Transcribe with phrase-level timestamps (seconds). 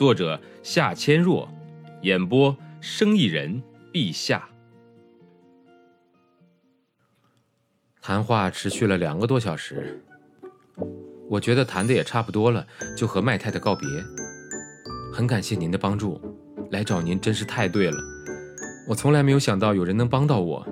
[0.00, 1.46] 作者夏千若，
[2.00, 3.62] 演播生意人
[3.92, 4.48] 陛下。
[8.00, 10.02] 谈话持续了两个多小时，
[11.28, 12.66] 我觉得谈的也差不多了，
[12.96, 13.86] 就和麦太太告别。
[15.12, 16.18] 很感谢您的帮助，
[16.70, 17.98] 来找您真是太对了。
[18.88, 20.66] 我从来没有想到有人能帮到我，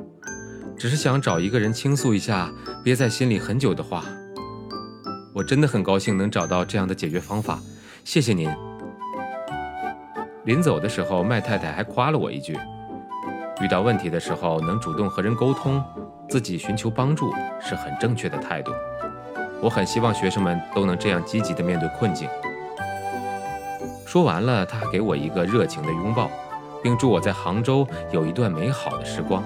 [0.78, 2.50] 只是想找一个人倾诉一下
[2.82, 4.06] 憋在心里很久的话。
[5.34, 7.60] 我真的很高兴能找到这样的解决方法，
[8.04, 8.48] 谢谢您。
[10.48, 12.58] 临走的时候，麦太太还夸了我一句
[13.60, 15.84] ：“遇到问题的时候能主动和人沟通，
[16.26, 18.72] 自己寻求帮助是很正确的态度。”
[19.60, 22.26] 我很希望学生们都能这样积极地面对困境。
[24.06, 26.30] 说完了，他还给我一个热情的拥抱，
[26.82, 29.44] 并祝我在杭州有一段美好的时光。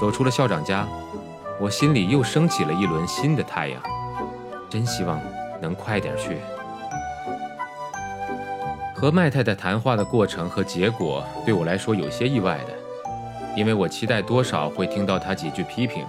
[0.00, 0.88] 走出了校长家，
[1.60, 3.78] 我心里又升起了一轮新的太阳。
[4.70, 5.20] 真希望
[5.60, 6.38] 能快点去。
[9.00, 12.74] 和麦太太谈话的过程和结果对我来说有些意外的，
[13.56, 16.04] 因为我期待多少会听到她几句批评，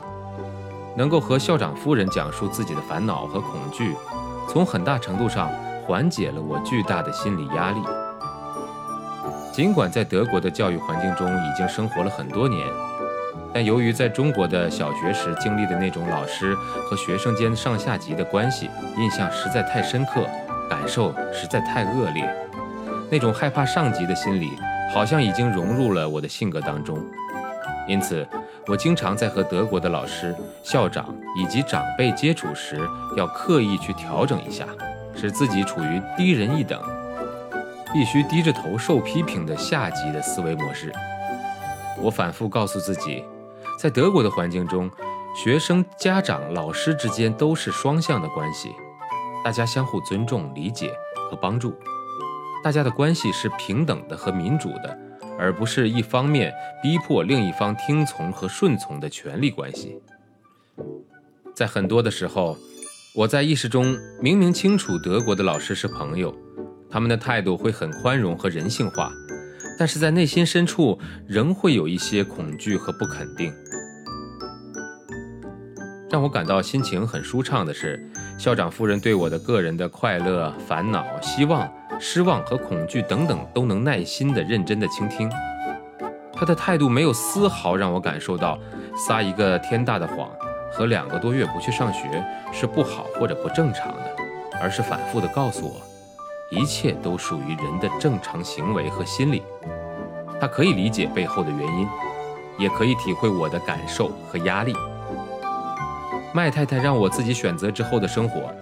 [0.98, 3.96] 能够和校长夫人讲述自己的烦恼和恐惧，
[4.50, 5.52] 从很大程度上
[5.86, 7.80] 缓解了我巨大的心理压力。
[9.52, 12.66] 尽管在德国的教育环境中已经生活了很多年，
[13.54, 16.56] 但由于在中国的小学时经历的那种老师
[16.90, 20.26] 和学生间上下级的关系，印象实在太深刻，
[20.68, 22.28] 感受实在太恶劣。
[23.12, 24.52] 那种害怕上级的心理，
[24.94, 27.04] 好像已经融入了我的性格当中，
[27.88, 28.28] 因此
[28.68, 32.80] 我经常在和德国的老师、校长以及长辈接触时，
[33.18, 34.68] 要刻意去调整一下，
[35.16, 36.80] 使自己处于低人一等，
[37.92, 40.94] 必须低着头受批评的下级的思维模式。
[41.98, 43.26] 我反复告诉自己，
[43.80, 44.90] 在德国的环境中，
[45.36, 48.76] 学生、家长、老师之间都是双向的关系，
[49.44, 50.94] 大家相互尊重、理解
[51.30, 51.74] 和帮助。
[52.62, 54.98] 大家的关系是平等的和民主的，
[55.38, 56.54] 而不是一方面
[56.84, 59.98] 逼迫另一方听从和顺从的权利关系。
[61.56, 62.58] 在很多的时候，
[63.16, 66.36] 我在意识中明明清楚德国的老师是朋友，
[66.90, 69.12] 他们的态度会很宽容和人性化，
[69.78, 73.54] 但是在内心深处仍会有一些恐惧和不肯定。
[76.12, 78.04] 让我感到心情很舒畅的是，
[78.38, 81.72] 校长夫人对我的个人的快乐、烦恼、希望。
[82.00, 85.30] 失望和恐惧等等都能耐心的、认真的倾听。
[86.34, 88.58] 他的态度没有丝毫让我感受到
[88.96, 90.30] 撒一个天大的谎
[90.72, 94.16] 和两个多月不去上学是不好或者不正常的，
[94.62, 95.76] 而是反复的告诉我，
[96.50, 99.44] 一切都属于人的正常行为和心理。
[100.40, 101.88] 他可以理解背后的原因，
[102.58, 104.74] 也可以体会我的感受和压力。
[106.32, 108.54] 麦太太让我自己选择之后的生活。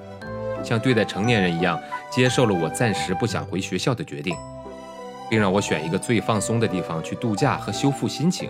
[0.63, 1.79] 像对待成年人一样，
[2.09, 4.35] 接受了我暂时不想回学校的决定，
[5.29, 8.49] 并让我选一个最放松的地方去度假和修复心情。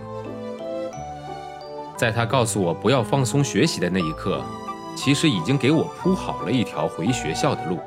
[1.96, 4.40] 在他告诉我不要放松学习的那一刻，
[4.96, 7.78] 其实已经给我铺好了一条回学校的路。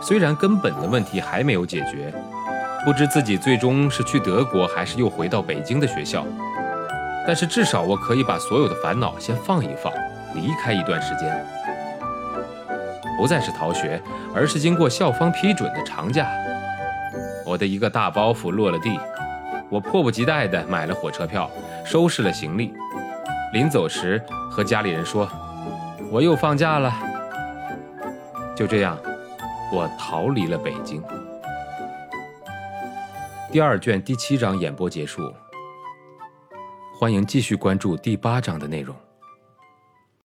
[0.00, 2.14] 虽然根本的问题还没有解决，
[2.84, 6.24] 不知自己最终是去德国还是又回到北京的学校，
[7.26, 9.92] 但是至少我可以把所有的烦恼先放一放，
[10.34, 11.46] 离开一段时间。
[13.16, 14.00] 不再是逃学，
[14.34, 16.28] 而是经过校方批准的长假。
[17.44, 18.98] 我的一个大包袱落了地，
[19.68, 21.50] 我迫不及待地买了火车票，
[21.84, 22.72] 收拾了行李。
[23.52, 25.28] 临走时和家里人说
[26.12, 26.94] ：“我又放假了。”
[28.54, 28.96] 就这样，
[29.72, 31.02] 我逃离了北京。
[33.50, 35.32] 第二卷第七章演播结束，
[37.00, 38.94] 欢迎继续关注第八章的内容。